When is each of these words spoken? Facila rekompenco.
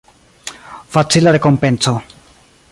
Facila 0.93 1.35
rekompenco. 1.37 1.93